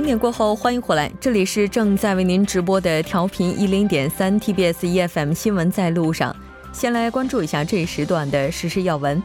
[0.00, 6.34] 零点过后，欢迎回来，这里是正在为您直播的调频一零点三 TBS EFM 新闻在路上。
[6.72, 9.22] 先来关注一下这一时段的时事要闻。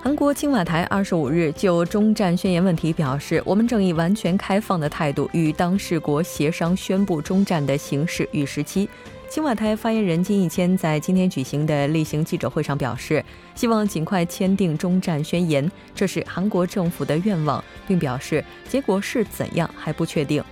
[0.00, 8.88] 韩国青瓦台二十五日就中战宣言问题表示，我们正以完全开放的态度与当事国协商宣布中战的形式与时期。
[9.32, 13.24] 青瓦台发言人金义谦在今天举行的例行记者会上表示，
[13.54, 20.44] 希望尽快签订中战宣言，这是韩国政府的愿望，并表示结果是怎样还不确定。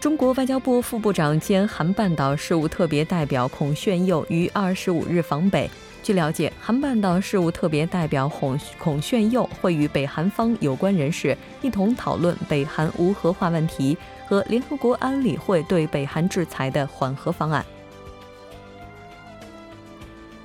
[0.00, 5.70] 中国外交部副部长兼韩半岛事务特别代表孔铉佑于二十五日访北。
[6.02, 13.94] 据了解，韩半岛事务特别代表孔孔铉佑会与北韩方有关人士一同讨论北韩无核化问题。
[14.28, 17.64] 和联合国安理会对北韩制裁的缓和方案。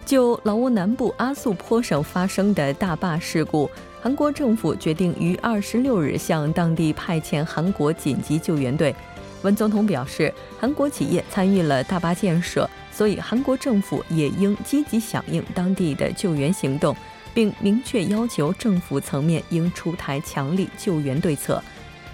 [0.06, 3.70] 就老挝南部阿速坡省发生的大坝事故，
[4.02, 8.96] 韩国政府决定于二十六日向当地派遣韩国紧急救援队。
[9.42, 16.96] 文总统表示，韩国企业参与了大坝建设，所以韩国政府也应积极响应当地的救援行动，
[17.34, 21.62] 并明确要求政府层面应出台强力救援对策。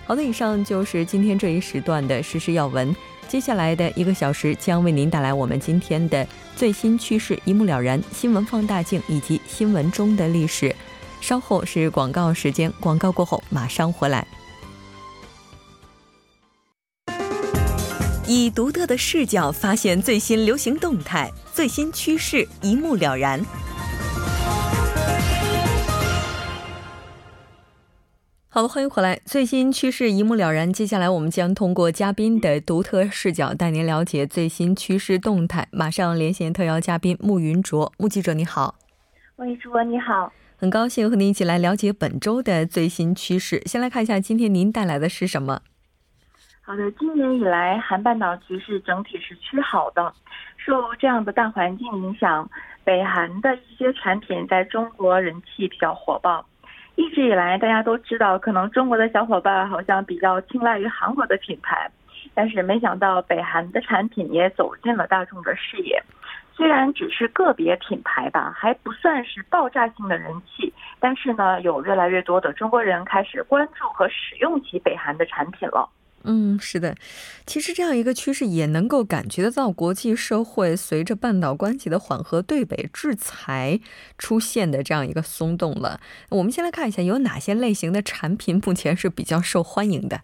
[0.10, 2.96] 好的，以上就是今天这一时段的实时要闻。
[3.28, 10.76] 接下来的一个小时将为您带来我们今天的最新趋势，一目了然，新闻放大镜以及新闻中的历史。
[11.22, 14.26] 稍后是广告时间，广告过后马上回来。
[18.26, 23.40] 以独特的视角发现最新流行动态，最新趋势一目了然。
[28.60, 29.18] 好的，欢迎回来。
[29.24, 30.74] 最新趋势一目了然。
[30.74, 35.66] 接下来，我们将通过嘉宾的独特视角，带您了解最新趋势动态。
[35.72, 38.76] 马上连线特邀嘉宾穆云卓，穆记者你好。
[39.38, 43.62] 喂主播你好，很高兴和您一起来了解本周的最新趋势。
[43.66, 45.62] 先来看一下今天您带来的是什么？
[46.60, 50.14] 好的，今年以来，韩半岛局势整体是趋好的。
[50.58, 52.50] 受这样的大环境影响，
[52.84, 56.46] 北韩的一些产品在中国人气比较火爆。
[57.00, 61.90] 一直以来，大家都知道，可能中国的小伙伴好像比较青睐于韩国的品牌，
[62.34, 66.04] 但是没想到北韩的产品也走进了大众的视野。
[66.54, 75.90] 虽然只是个别品牌吧，还不算是爆炸性的人气，但是呢，有越来越多的中国人开始关注和使用起北韩的产品了。
[76.26, 76.96] 嗯，是的，
[77.46, 83.80] 其实这样一个趋势也能够感觉得到，国际社会随着半岛关系的缓和，对北制裁
[84.18, 86.00] 出现的这样一个松动了。
[86.30, 90.20] 我们先来看一下有哪些类型的产品目前是比较受欢迎的。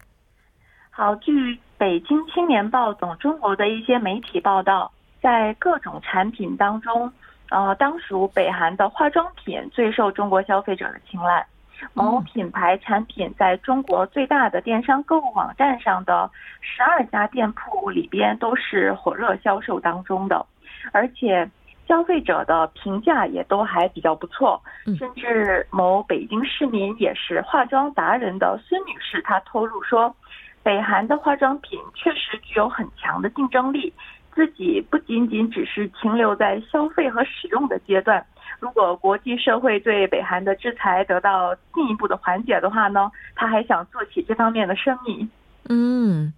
[0.90, 4.92] 好，据北京青年报等中国的一些媒体报道，
[5.22, 7.10] 在各种产品当中，
[7.50, 11.46] 呃，当属北韩的化妆品最受中国消费者的青睐。
[11.94, 20.44] 某品牌产品在中国最大的电商购物网站上的十二家店铺里边都是火热销售当中的，
[20.92, 21.48] 而且
[21.86, 24.60] 消费者的评价也都还比较不错。
[24.98, 30.14] 甚至某北京市民也是化妆达人的孙女士，她透露说，
[30.62, 33.92] 北韩的化妆品确实具有很强的竞争力，
[34.34, 38.24] 自己不仅仅只是停留在消费和使用的阶段。
[38.58, 45.28] 如果国际社会对北韩的制裁得到进一步的缓解的话呢，他还想做起这方面的生意。
[45.68, 46.32] 嗯，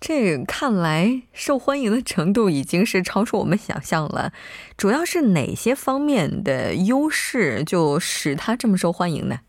[0.00, 4.32] 这看来受欢迎的程度已经是超出我们想象了。
[4.76, 9.40] 主要是哪些方面的优势就使它这么受欢迎呢？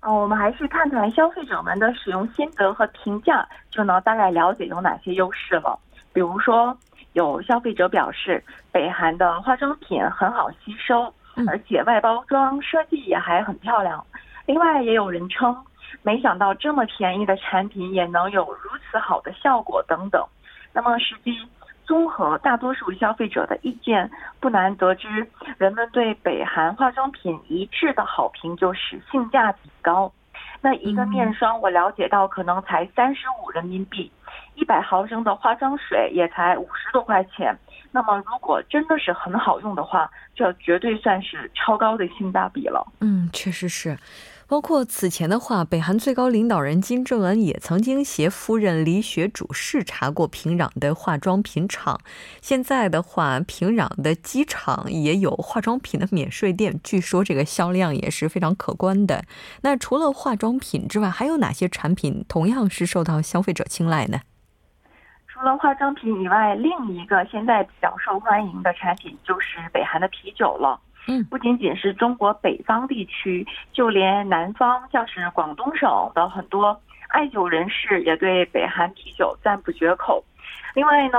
[0.00, 5.78] 嗯，我们还是看看消费者们的使用心得和评价，就能大概了解有哪些优势了。
[6.12, 6.76] 比如说，
[7.14, 11.12] 有消费者表示，北韩的化妆品很好吸收。
[11.46, 14.04] 而且外包装设计也还很漂亮，
[14.46, 15.56] 另外也有人称，
[16.02, 20.24] 没想到这么便宜的产品也能有如此好的效果等等。
[20.72, 21.36] 那么实际
[21.84, 25.26] 综合大多数消费者的意见，不难得知，
[25.56, 30.12] 人们对北韩化妆品一致的好评就是性价比高。
[30.60, 34.10] 那一个面霜我了解到可能才三十五人民币，
[34.54, 37.56] 一百毫升的化妆水也才五十多块钱。
[37.90, 42.86] 那么，如果真的是很好用的话，这绝对算是超高的性价比了。
[43.00, 43.96] 嗯，确实是。
[44.46, 52.00] 包括此前的话，北韩最高领导人金正恩也曾经携夫人李雪主视察过平壤的化妆品厂。
[52.40, 59.22] 现在的话，平壤的机场也有化妆品的免税店，据说这个销量也是非常可观的。
[59.60, 64.20] 那除了化妆品之外，还有哪些产品同样是受到消费者青睐呢？
[65.38, 70.80] 除了化妆品以外，另一个现在比较受欢迎的产品就是北韩的啤酒了。
[71.06, 76.76] 嗯，不仅仅是中国北方地区，就连南方，像是广东省的很多
[77.10, 80.24] 爱酒人士也对北韩啤酒赞不绝口。
[80.74, 81.18] 另外呢，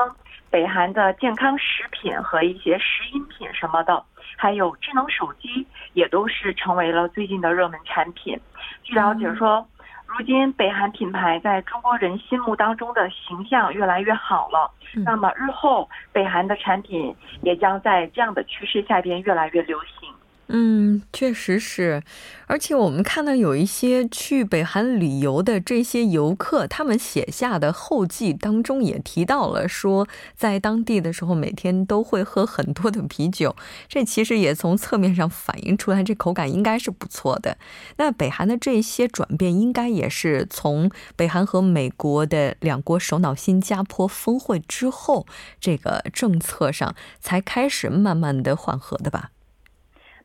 [0.49, 4.03] 北韩的健康食品和一些食饮品什么的，
[4.35, 8.37] 还有智能手机，也都是成为了最近的热门产品。
[8.83, 9.65] 据了解说。
[10.09, 14.71] 如今，北韩品牌在中国人心目当中的形象越来越好了。
[15.05, 20.11] 那么，日后北韩的产品也将在这样的趋势下边越来越流行。
[20.51, 22.01] 嗯，确实是，
[22.47, 33.55] 而且我们看到有一些去北韩旅游的这些游客，他们写下的后记当中也提到了，说在当地的时候每天都会喝很多的啤酒，
[33.87, 37.55] 这其实也从侧面上反映出来，这口感应该是不错的。
[37.97, 45.27] 那北韩的这些转变，应该也是从北韩和美国的两国首脑新加坡峰会之后，
[45.61, 49.29] 这个政策上才开始慢慢的缓和的吧。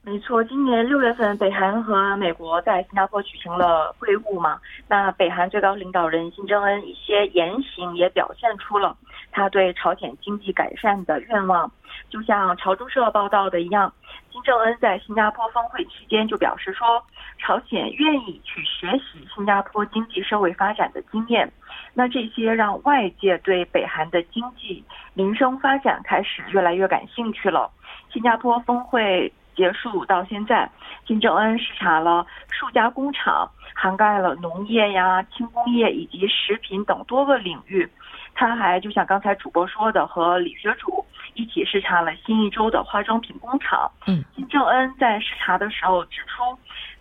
[0.07, 4.61] 没错，今年六月份，北韩和美国在新加坡举行了会晤嘛。
[4.87, 8.95] 那北韩最高领导人金正恩一些言行也表现出了
[9.33, 11.73] 他对朝鲜经济改善的愿望。
[12.11, 13.91] 就像朝中社报道的一样，
[14.31, 17.03] 金正恩在新加坡峰会期间就表示说，
[17.39, 21.51] 朝鲜愿意去学习新加坡经济社会发展的经验。
[21.95, 24.85] 那这些让外界对北韩的经济
[25.15, 27.71] 民生发展开始越来越感兴趣了。
[28.13, 29.33] 新加坡峰会。
[29.55, 30.71] 结束到现在，
[31.07, 37.89] 金正恩视察了数家工厂，涵盖了农业呀、轻工业以及食品等多个领域。
[38.35, 41.05] 他还就像刚才主播说的，和李学主
[41.35, 43.89] 一起视察了新一州的化妆品工厂。
[44.07, 46.43] 嗯，金正恩在视察的时候指出，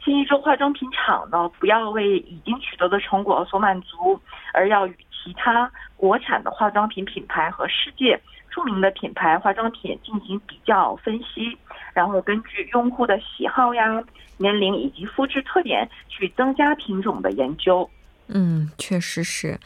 [0.04, 4.20] 新一州化妆品厂呢，不要为已经取得的成果所满足，
[4.54, 8.20] 而要与其他国产的化妆品品牌和世界
[8.50, 11.58] 著名的品牌化妆品进行比较分析。
[11.94, 14.04] 然后根据用户的喜好呀、
[14.38, 17.90] 年龄以及肤质特点去增加品种的研究。
[18.28, 19.60] 嗯，确实是。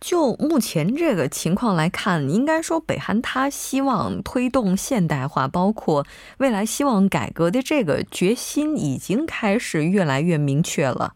[0.00, 6.06] 就目前这个情况来看，应该说北韩他希望推动现代化，包括
[6.38, 11.12] 未来希望改革的这个决心已经开始越来越明确了。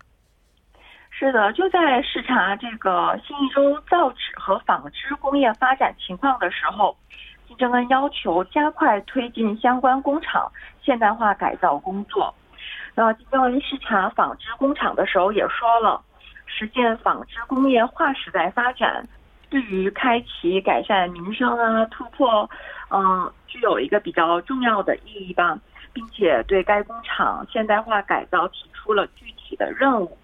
[1.10, 6.96] 是的，就在视察这个新一州造纸和纺织工业发展情况的时候。
[7.46, 10.50] 金正恩要求加快推进相关工厂
[10.82, 12.34] 现代化改造工作。
[12.94, 16.00] 那金正恩视察纺织工厂的时候也说了，
[16.56, 19.06] 实现纺织工业化时代发展，
[19.50, 22.48] 对于开启改善民生啊突破，
[22.90, 25.58] 嗯，具有一个比较重要的意义吧，
[25.92, 30.16] 并且对该工厂现代化改造提出了具体的任务。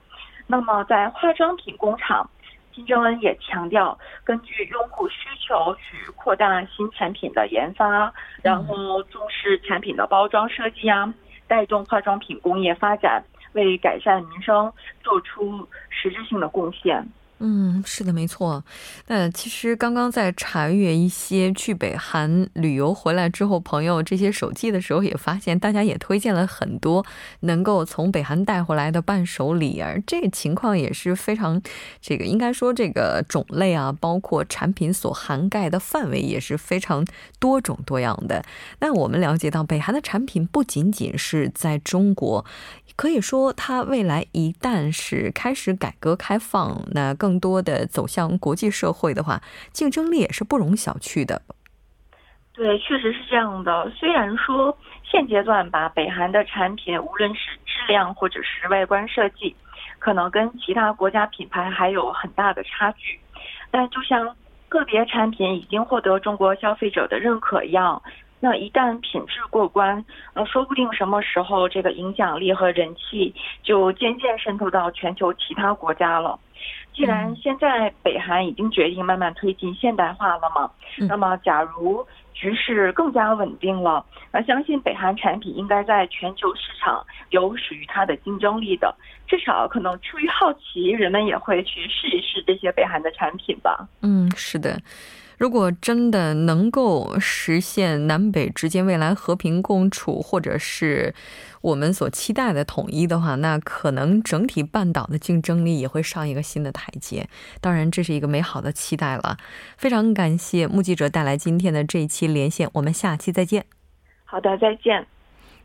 [0.47, 2.29] 那么在化妆品工厂。
[2.73, 11.13] 金正恩也强调，根据用户需求去扩大新产品的研发，然后重视产品的包装设计啊，
[11.49, 17.07] 带动化妆品工业发展，为改善民生做出实质性的贡献。
[17.43, 18.63] 嗯，是的，没错。
[19.07, 27.03] 那其实刚刚在查阅一些去北韩旅游回来之后朋友这些手记的时候，也发现大家也推荐了很多
[27.41, 31.63] 能够从北韩带回来的伴手礼，而这个情况也是非常，
[32.03, 37.07] 这个应该说这个种类啊，包括产品所涵盖的范围也是非常
[37.39, 38.45] 多种多样的。
[38.81, 42.45] 那我们了解到，北韩的产品不仅仅是在中国。
[42.97, 49.41] 可以说，它未来一旦是开始改革开放，那更更多的走向国际社会的话，
[49.73, 51.41] 竞争力也是不容小觑的。
[52.53, 53.89] 对，确实是这样的。
[53.91, 59.55] 虽然说现阶段吧，北韩的产品无论是质量或者是外观设计，
[60.01, 63.21] 可能跟其他国家品牌还有很大的差距，
[63.71, 64.35] 但就像
[64.69, 68.03] 个别产品已经获得中国消费者的认可一样。
[68.41, 70.03] 那一旦品质过关，
[70.35, 76.39] 那说不定什么时候这个影响力和人气就渐渐渗透到全球其他国家了。
[76.93, 80.71] 既然现在北韩已经决定慢慢推进现代化了嘛，
[81.09, 82.05] 那么假如
[82.35, 88.95] 局势更加稳定了，那相信北韩产品应该在全球市场有属于它的竞争力的。
[89.27, 93.87] 至少可能出于好奇，人们也会去试一试这些北韩的产品吧。
[94.03, 94.77] 嗯，是的。
[95.41, 101.15] 如果真的能够实现南北之间未来和平共处，或者是
[101.63, 107.27] 我们所期待的统一的话，那可能整体半岛的竞争力也会上一个新的台阶。
[107.63, 109.39] 当然，这是一个美好的期待了。
[109.79, 113.65] 非常感谢目击者带来今天的这一期连线，我们下期再见。
[114.27, 115.07] 好的，再见。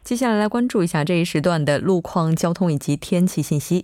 [0.06, 3.84] 接下来来关注一下这一时段的路况、交通以及天气信息。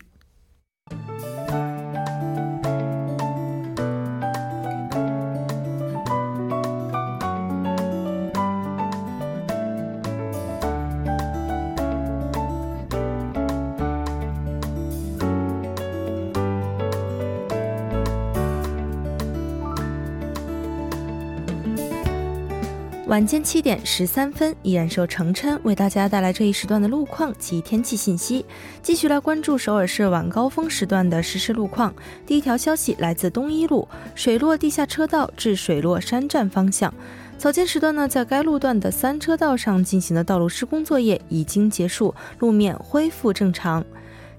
[23.11, 28.45] 晚间七点十三分，依然是由程琛为大家带来这一时段的路况及天气信息。
[28.81, 31.93] 继续来关注首尔市晚高峰时段的实时路况。
[32.25, 36.93] 第一条消息来自东一路水落地下车道至水落山站方向，
[37.37, 43.83] 早间时段呢，在该路段的三车道上进行的道路施工作业已经结束，路面恢复正常。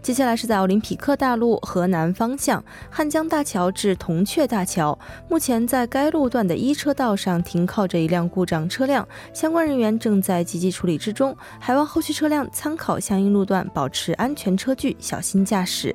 [0.02, 15.94] 接下来是在奥林匹克大路河南方向汉江大桥至铜雀大桥，目前在该路段的一车道上停靠着一辆故障车辆，相关人员正在积极处理之中，还望后续车辆参考相应路段，保持安全车距，小心驾驶。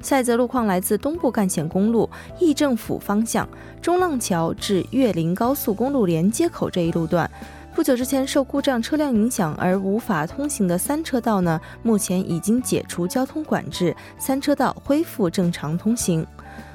[0.00, 3.46] 下一则路况来自东部干线公路义政府方向
[3.82, 7.28] 中浪桥至岳林高速公路连接口这一路段。
[7.80, 16.26] 不久之前受故障车辆影响而无法通行的三车道呢，目前已经解除交通管制，三车道恢复正常通行。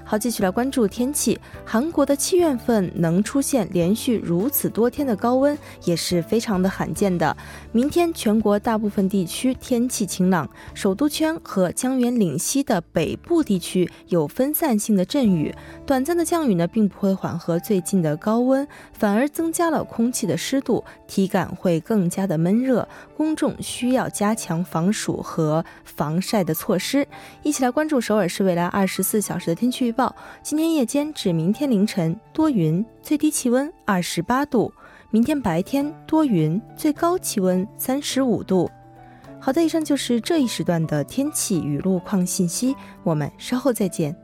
[0.08, 1.40] 好，继续来关注天气。
[1.66, 7.36] 韩国的七月份能出现连续如此多天的高温，也是非常的罕见的。
[7.72, 15.52] 明天全国大部分地区天气晴朗，首都圈和江原岭西的北部地区有分散性的阵雨，
[15.88, 22.88] 短暂的降雨呢，并不会缓和最近的高温，反而增加了空气的湿度，体感会更加的闷热。
[23.16, 27.08] 公众需要加强防暑和防晒的措施。
[27.44, 30.16] 一起来关注首尔市未来二十四小时的天气预报。
[30.42, 34.72] 今天夜间至明天凌晨多云，最低气温二十八度；
[35.12, 38.70] 明天白天多云，最高气温三十五度。
[39.40, 44.16] 好的，以上就是这一时段的天气与路况信息，我们稍后再见。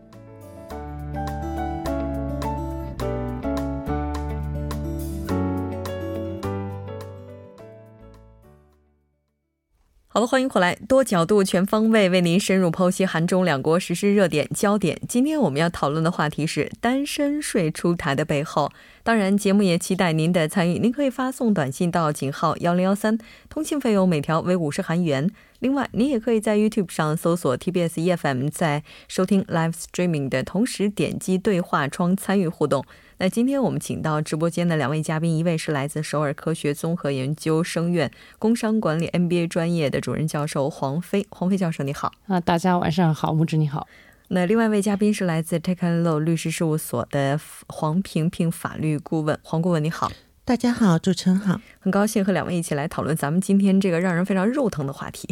[10.14, 15.00] 好了，欢迎回来，多角度、全方位为您深入剖析韩中两国实施热点焦点。
[15.08, 18.70] 今天我们要讨论的话题是单身税出台的背后。
[19.04, 20.78] 当然，节目也期待您的参与。
[20.78, 23.18] 您可以发送短信到井号幺零幺三，
[23.50, 25.30] 通信费用每条为五十韩元。
[25.60, 32.86] 另外，您也可以在 YouTube 上搜索 TBS EFM，在收听 Live Streaming 的同时点击对话窗参与互动。
[33.18, 41.26] 那今天我们请到直播间的两位嘉宾，一位是来自首尔科学综合研究生院工商管理 MBA 专业的主任教授黄飞。
[41.30, 42.12] 黄飞教授，你好。
[42.28, 43.88] 啊，大家晚上好，木之你好。
[44.34, 50.10] 那另外一位嘉宾是来自 Take and Law 律师事务所的黄平平法律顾问，黄顾问你好。
[50.44, 55.30] 大家好，主持人好，很高兴和两位一起来讨论咱们今天这个让人非常肉疼的话题。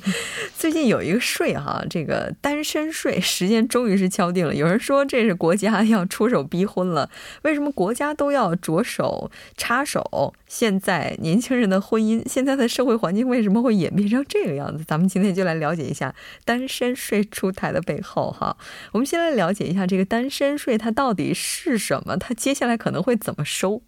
[0.56, 4.54] 最近有一个税哈，这个单身税时间终于是敲定了。
[4.54, 7.08] 有人说这是国家要出手逼婚了，
[7.42, 10.34] 为什么国家都要着手插手？
[10.48, 14.82] 现在年轻人的婚姻，现在的社会环境为什么会演变成这个样子？
[14.84, 16.12] 咱们今天就来了解一下
[16.46, 18.56] 单身税出台的背后哈。
[18.92, 23.82] 我们先来了解一下这个单身税它到底是什么，它接下来可能会怎么收？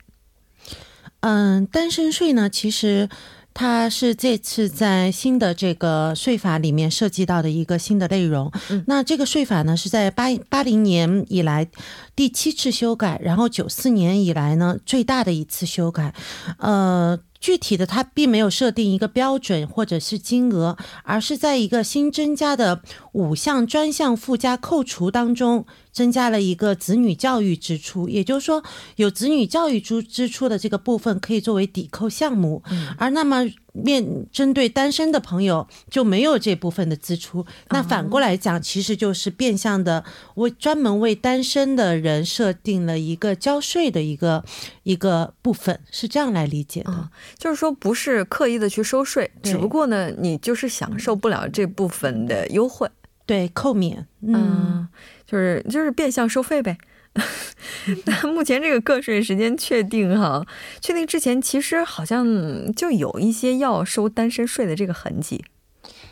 [1.21, 3.09] 嗯，单身税呢，其实
[3.53, 8.53] 它是这次在新的这个税法里面涉及到的一个新的内容。
[8.87, 11.69] 那这个税法呢，是在八八零年以来
[12.15, 16.15] 第七次修改，然后九四年以来呢最大的一次修改。
[16.59, 22.81] 呃，具体的它并没有设定一个标准或者是金额，而是在一个新增加的
[23.19, 25.67] 五项专项附加扣除当中。
[25.99, 28.63] 增加了一个子女教育支出，也就是说，
[28.95, 32.63] 有子女教育支支出的这个部分可以作为抵扣项目，
[32.97, 37.45] 而那么面针对单身的朋友就没有这部分的支出。
[37.71, 40.05] 那反过来讲，其实就是变相的
[40.37, 44.45] 为专门为单身的人设定了一个交税的一个
[44.85, 47.11] 一个部分，是这样来理解的。
[47.37, 52.89] 就是说，不是刻意的去收税，只不过呢，你就是享受不了这部分的优惠，
[53.29, 54.89] 对扣免，嗯。
[55.25, 56.79] 就是就是变相收费呗，
[58.07, 60.43] 那目前这个个税时间确定哈，
[60.81, 62.27] 确定之前其实好像
[62.75, 65.45] 就有一些要收单身税的这个痕迹。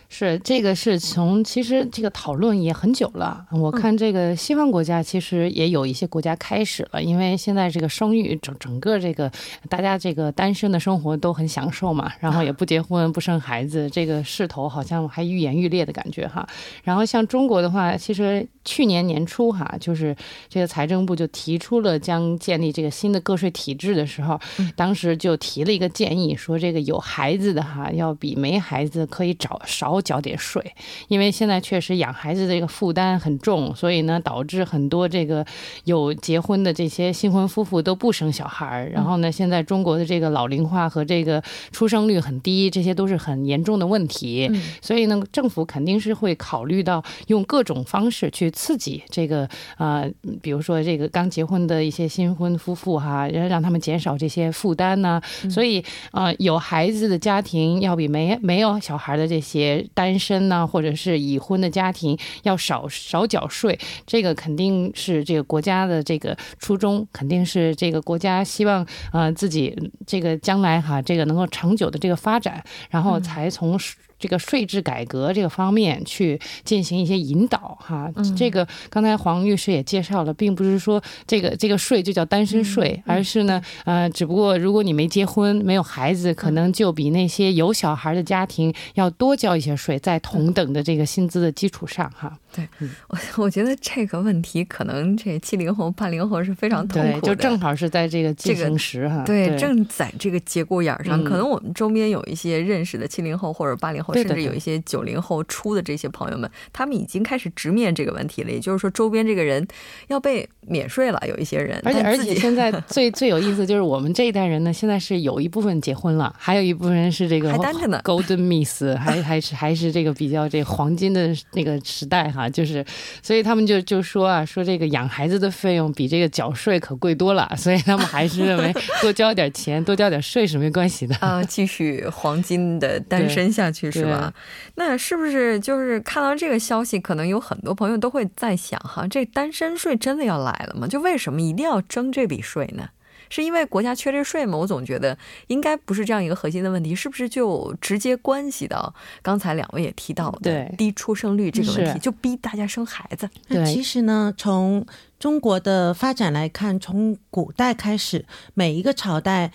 [0.08, 9.30] 是这个是从其实这个讨论也很久了，我看这个西方国家其实也有一些国家开始了，因为现在这个生育整整个这个
[9.68, 16.48] 大家这个单身的生活都很享受嘛，然后也不结婚不生孩子，这个势头好像还愈演愈烈的感觉哈。
[16.84, 20.16] 然后像中国的话，其实去年年初哈，就是
[20.48, 24.38] 这个财政部就提出了将建立这个新的个税体制的时候，
[24.76, 29.95] 当时就提了一个建议，说这个有孩子的哈要比没孩子可以找少。
[29.96, 30.62] 少缴点税，
[31.08, 35.44] 因为现在确实养孩子的这个负担很重，所以呢，导致很多这个
[35.84, 38.90] 有结婚的这些新婚夫妇都不生小孩儿。
[38.90, 44.50] 然后呢，现在中国的这个老龄化和这个出生率很低，这些都是很严重的问题。
[44.82, 49.48] 所以呢，政府肯定是会考虑到用各种方式去刺激这个
[49.78, 50.10] 呃，
[50.42, 55.20] 比如说这个刚结婚的一些新婚夫妇哈，让他们减少这些负担呢。
[55.50, 63.78] 所以呃，有孩子的家庭要比没没有小孩的这些单身呢，或者是已婚的家庭要少少缴税。
[64.06, 69.76] 这个肯定是这个国家的这个初衷，肯定是这个国家希望呃自己
[70.06, 73.78] 这个将来哈这个能够长久的这个发展，然后才从。
[74.18, 92.38] 这个税制改革这个方面去进行一些引导哈，这个刚才黄律师也介绍了，并不是说这个这个税就叫单身税，而是呢，呃，只不过如果你没结婚、没有孩子，可能就比那些有小孩的家庭要多交一些税，在同等的这个薪资的基础上哈。
[92.52, 92.66] 对，
[93.08, 104.14] 我我觉得这个问题可能这七零后、八零后是非常痛苦的，就正好是在这个进行时哈，对，正在这个节骨眼上，可能我们周边有一些认识的七零后或者八零后。
[104.14, 108.50] 甚至有一些九零后出的这些朋友们，他们已经开始直面这个问题了。
[108.50, 109.66] 也就是说，周边这个人
[110.08, 111.20] 要被免税了。
[111.26, 122.48] 有一些人，而且而且现在 最最有意思就是我们这一代人呢，现在是有一部分结婚了，还有一部分人是这个还单着呢，Golden Miss，还还是还是这个比较这黄金的那个时代哈。
[122.48, 122.84] 就是，
[123.22, 133.90] 所以他们就就说啊，说这个养孩子的费用比这个缴税可贵多了，所以他们还是认为多交点钱、多交点税是没关系的啊，继续黄金的 单身下去。
[134.00, 134.32] 是吧？
[134.76, 140.86] 那是不是就是看到这个消息，可能有很多朋友都会在想哈，这单身税真的要来了吗？
[140.86, 142.88] 就为什么一定要征这笔税呢？
[143.28, 144.56] 是因为国家缺这税吗？
[144.56, 153.28] 我总觉得应该不是这样一个核心的问题，是不是就直接关系到刚才两位也提到的低出生率这个问题，就逼大家生孩子？
[153.48, 154.86] 那其实呢，从
[155.18, 159.50] 中国的发展来看，从古代开始，每一个朝代。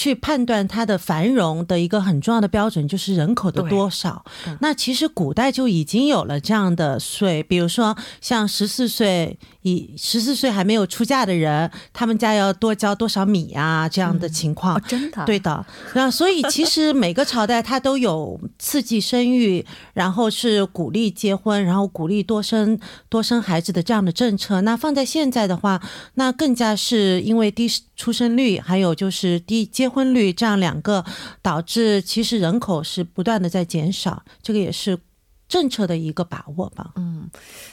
[0.00, 4.24] 去判断它的繁荣的一个很重要的标准就是人口的多少。
[4.60, 14.80] 那其实古代就已经有了这样的税，比如说像十四岁以十四岁还没有出嫁的人，他们家要多交多少米啊这样的情况。
[14.88, 15.22] 真的？
[15.26, 15.66] 对的。
[15.94, 24.62] 那所以其实每个朝代它都有刺激生育，然后是鼓励结婚，然后鼓励多生多生孩子的这样的政策。
[24.62, 25.78] 那放在现在的话，
[26.14, 27.68] 那更加是因为低
[28.00, 29.66] 出生率，还有就是低。
[29.66, 31.04] 结婚率这样两个
[31.42, 34.98] 导致，其实人口是不断的在减少，这个也是
[35.46, 36.92] 政策的一个把握吧。
[36.96, 37.28] 嗯，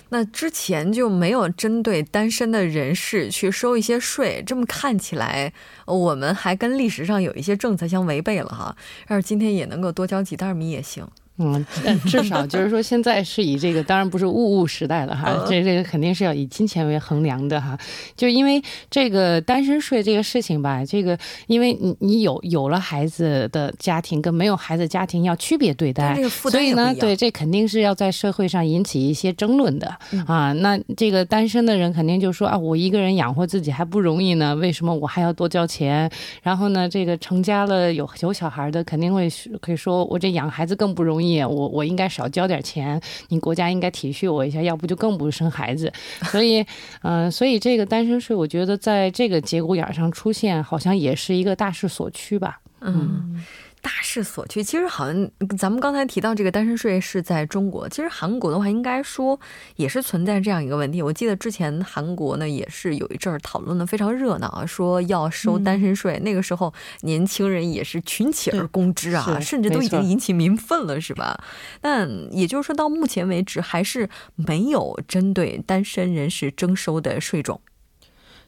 [0.10, 5.54] 那之前就没有针对单身的人士去收一些税，这么看起来，
[5.86, 8.76] 我们还跟历史上有一些政策相违背了哈。
[9.08, 11.08] 要是今天也能够多交几袋米也行。
[11.40, 11.64] 嗯，
[12.06, 17.78] 至少就是说，现在是以这个，当然不是物物时代了哈，这这个肯定是要以金钱为衡量的哈。
[18.16, 29.96] 就因为这个单身税这个事情吧，这个因为你你有有了孩子的家庭跟没有孩子家庭要区别对待，所以呢，对这肯定是要在社会上引起一些争论的
[30.26, 30.52] 啊。
[30.54, 36.10] 那这个单身的人肯定就说啊，我一个人养活自己还不容易呢，为什么我还要多交钱？
[36.42, 39.30] 然后呢，这个成家了有有小孩的肯定会
[39.62, 41.27] 可以说我这养孩子更不容易。
[41.46, 45.92] 我我应该少交点钱，你国家应该体恤我一下，要不就更不生孩子。
[46.32, 46.66] 所以，
[47.02, 52.60] 嗯，所以这个单身税，我觉得在这个节骨眼上出现，好像也是一个大势所趋吧。
[52.82, 53.44] 嗯。
[53.82, 59.40] 大势所趋，其实好像咱们刚才提到这个单身税是在中国，其实韩国的话应该说
[59.76, 61.02] 也是存在这样一个问题。
[61.02, 71.42] 我记得之前韩国呢也是有一阵儿讨论的非常热闹，说要收单身税，那个时候年轻人也是群起而攻之啊，甚至都已经引起民愤了，是吧？
[71.80, 77.62] 但也就是说到目前为止还是没有针对单身人士征收的税种。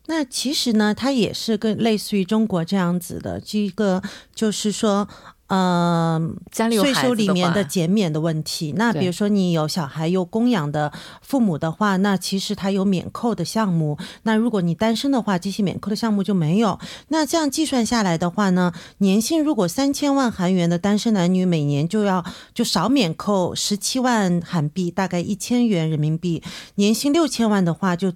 [0.10, 4.02] 那其实呢，它也是跟类似于中国这样子的，这个
[4.34, 5.08] 就是说，
[5.46, 6.20] 呃，
[6.52, 8.74] 家里有税收里面的减免的问题。
[8.76, 10.92] 那比如说你有小孩有供养的
[11.22, 14.00] 父母的话，那其实它有免扣的项目。
[14.24, 16.80] 那如果你单身的话，这些免扣的项目就没有。
[17.10, 26.42] 那这样计算下来的话呢，年薪如果三千万韩元的单身男女，每年就要就少免扣十七万韩币，大概一千元人民币。
[26.76, 28.12] 年薪六千万的话就。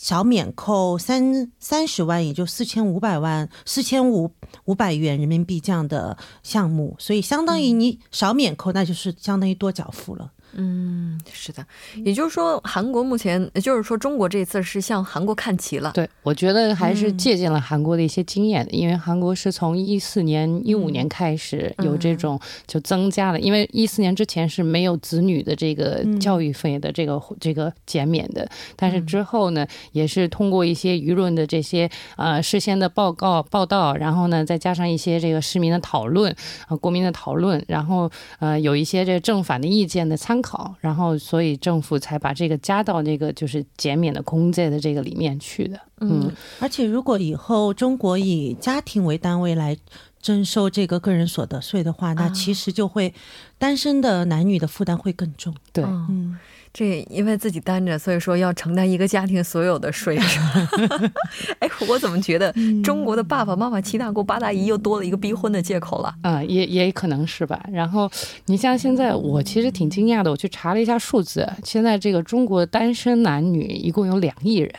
[0.00, 4.32] 小免扣三三十万，也就四千五百万，四千五
[4.64, 10.32] 五百元人民币这样的项目，所以相当于你少免扣，那就是相当于多缴付了。
[10.54, 11.64] 嗯，是的，
[12.04, 15.92] 也就是说，韩国目前，就是说，中国这次是向韩国看齐了。
[15.94, 36.34] 对，我觉得还是借鉴了韩国的一些经验，因为韩国是从一四年、一五年开始有这种就增加了，因为一四年之前是没有子女的这个教育费的这个这个减免的，但是之后呢，也是通过一些舆论的这些呃事先的报告报道，然后呢，再加上一些这个市民的讨论
[36.66, 38.10] 啊，国民的讨论，然后
[38.40, 40.39] 呃有一些这个正反的意见的参。
[40.42, 45.80] 考，然后所以政府才把这个加到那个就是减免的空间的这个里面去的。
[46.00, 49.76] 嗯，而且如果以后中国以家庭为单位来
[50.20, 53.12] 征收这个个人所得税的话，那其实就会
[53.58, 55.54] 单身的男女的负担会更重。
[55.72, 56.38] 对，嗯。
[56.72, 60.16] 这因为自己单着，所以说要承担一个家庭所有的税。
[61.58, 62.54] 哎，我怎么觉得
[62.84, 66.14] 中国的爸爸妈妈七大姑八大姨又多了一个逼婚的借口了？
[66.22, 67.60] 啊，也也可能是吧。
[67.72, 68.08] 然后
[68.46, 74.72] 你像现在，我其实挺惊讶的，我去查了一下数字，现在这个中国单身男女一共有两亿人。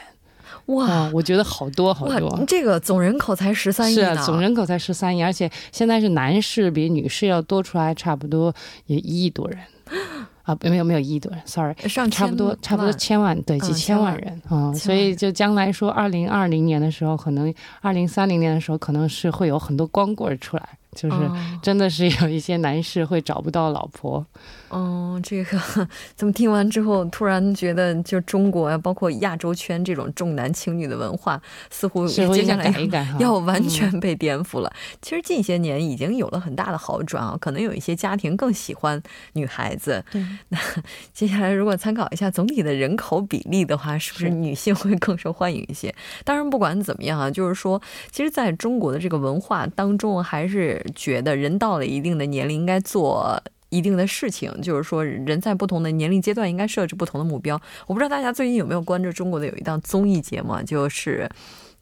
[0.67, 2.41] 哇，我觉得好多好多。
[2.47, 8.53] 这个总人口才十三亿呢，总人口才十三亿，而且现在是男士比女士要多出来差不多
[8.85, 9.59] 也一亿多人。
[10.43, 20.69] 啊，没有没有一亿多人，sorry，上差不多差不多千万，对，几千万人啊，所以就将来说，二零二零年的时候，可能二零三零年的时候，可能是会有很多光棍出来。
[20.93, 21.15] 就是
[21.61, 24.25] 真的是有一些男士会找不到老婆，
[24.69, 25.57] 哦，这个
[26.15, 32.73] 怎么听完之后突然觉得，就中国啊，包括亚洲圈这种重男轻女的文化，似乎接下来
[33.19, 34.71] 要完全被颠覆了。
[35.01, 39.01] 其实近些年已经有了很大的好转啊，可能有一些家庭更喜欢
[39.33, 40.03] 女孩子。
[40.11, 40.59] 对，那
[41.13, 45.93] 接下来如果参考一下总体的人口比例的话，是不是女性会更受欢迎一些？
[46.25, 50.80] 当然，不管怎么样啊，就是说，其实在中国的这个文化当中，还是。
[50.95, 57.59] 觉得人到了一定的年龄应该做一定的事情，就是说人在不同的年龄阶段应该设置不同的目标。
[57.87, 61.29] 我不知道大家最近有没有关注中国的有一档综艺节目，就是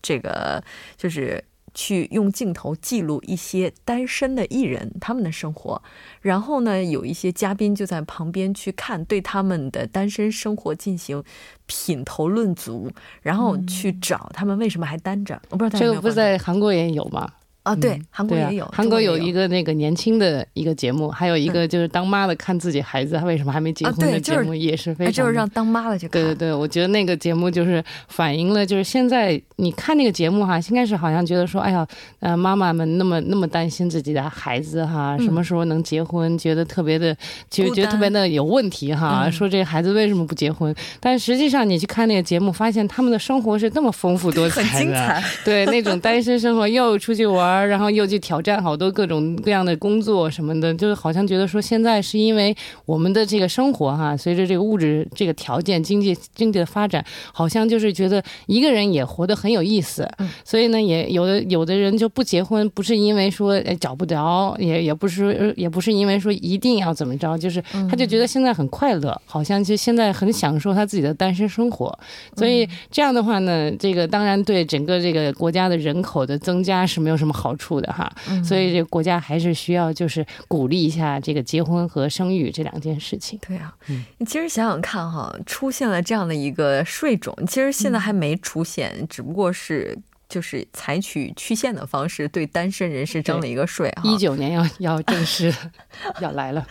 [0.01, 0.63] 这个
[0.95, 5.81] 就是去用镜头记录一些单身的艺人他们的生活，
[6.21, 11.23] 然后呢有一些嘉宾就在旁边去看，对他们的单身生活进行
[11.65, 15.39] 品头论足，然后去找他们为什么还单着。
[15.49, 17.27] 我不知道这个不在韩国也有吗？
[17.69, 26.21] 啊，对，韩国也有，韩国有一个那个年轻的一个节目，还有一个就是当妈的看自己孩子他为什么还没结婚的节目，也是非常就是让当妈的去看。
[26.21, 31.85] 对对对，我觉得那个节目就是反映了，就是现在你看那个节目哈，应该是好像觉得说，哎呀，
[32.19, 37.15] 呃，妈妈们那么那么担心自己的孩子哈，什么时候能结婚，觉得特别的，
[37.49, 40.73] 其实觉得特别的有问题哈，说这个孩子为什么不结婚？
[40.99, 47.49] 但实际上你去看那个节目，发现他们的生活是那么丰富多彩的， 对那种单身生活又出去玩。
[47.67, 60.09] 然后又去挑战好多各种各样的工作什么的，就是好像觉得说现在是因为我们的这个生活哈，随着这个物质这个条件、经济经济的发展，好像就是觉得一个人也活得很有意思。
[60.45, 71.93] 所以呢，也有的有的人就不结婚，不是因为说找不着，也也不是也不是因为说一定要怎么着，就是他就觉得现在很快乐，好像就现在很享受他自己的单身生活。
[72.37, 77.49] 所以这样的话呢，这个当然对整个这个国家的人口的增加是没有什么好。
[77.49, 78.07] 好处的哈，
[78.45, 83.39] 所以这个国家还是需要就是鼓励一下这个结婚和生育这两件事情。
[83.47, 83.73] 对啊，
[84.19, 89.97] 你其实想想看哈，出现了这样的一个税种，其实现在还没出现，只不过是。
[90.29, 95.51] 就是采取曲线的方式对单身人士征了一个税哈，一九年要要正式
[96.21, 96.63] 要来了。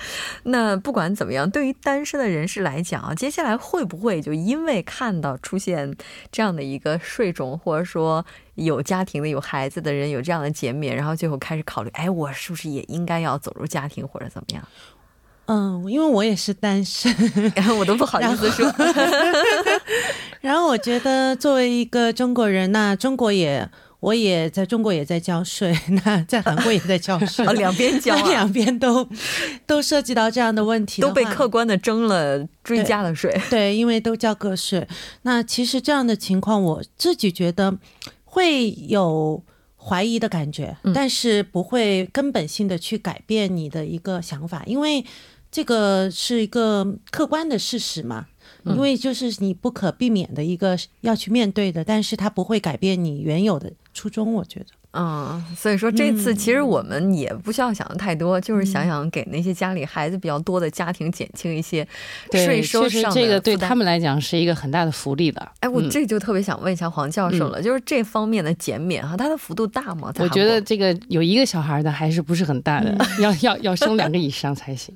[0.44, 5.92] 那不管怎么样，对于单身的人士来讲啊，接下来会不会就因为看到出现
[6.30, 14.62] 这样的一个税种，或者说有家庭的、有孩子的人有这样的减免，然后最后开始考虑，哎，我是不是也应该要走入家庭或者怎么样？
[15.48, 17.10] 嗯，因为我也是单身，
[17.54, 18.70] 然 后我都不好意思说。
[20.42, 23.66] 然后我觉得作为一个中国人，那中国也，
[24.00, 29.08] 我也在中国也在交税，那在韩国也在交 税，两边交，两边都
[29.66, 33.34] 都涉及到这样的问题，都被客观的征了追加了税。
[33.48, 34.86] 对，因为都交个税。
[35.22, 37.76] 那其实这样的情况，我自己觉得
[38.24, 39.42] 会有
[39.76, 45.04] 怀疑的感觉，但是不会根本性的去改变你的一个想法，因为
[45.50, 48.26] 这个是一个客观的事实嘛。
[48.64, 54.66] 因为就是你不可避免的一个要去面对的，但是它不会改变你原有的初衷，我觉得。
[54.90, 61.86] 嗯，所以说这次其实我们也不需要想的太多，就是想想给那些家里孩子比较多的家庭减轻一些
[62.32, 65.50] 税收上的这个对他们来讲是一个很大的福利的。
[65.60, 70.12] 哎，我这就特别想问一下黄教授了，就是这方面的减免哈，它的幅度大吗？
[70.18, 74.94] 我觉得这个有一个小孩的还是不是很大的， 要要要生两个以上才行。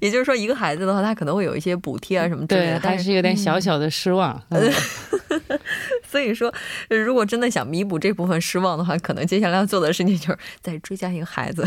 [0.00, 4.42] 也就是说，一个孩子的话，他可能会有一些补贴啊什么之类的，但是有点小小的失望。
[6.08, 6.52] 所以说，
[6.88, 11.66] 如果真的想弥补这部分失望的话，可能接下来要做的事情就是再追加一个孩子。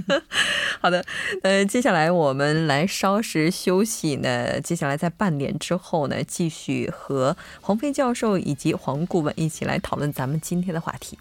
[0.80, 1.04] 好的，
[1.42, 4.60] 呃，接下来我们来稍事休息呢。
[4.60, 11.16] 接下来在半点之后呢，继续和黄飞教授以及黄顾问一起来讨论咱们今天的话题。